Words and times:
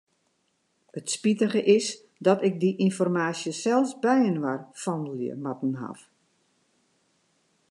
It 0.97 1.07
spitige 1.15 1.61
is 1.77 1.85
dat 2.27 2.39
ik 2.47 2.55
dy 2.61 2.71
ynformaasje 2.85 3.51
sels 3.63 3.91
byinoar 4.03 4.59
fandelje 4.81 5.33
moatten 5.43 5.73
haw. 5.81 5.97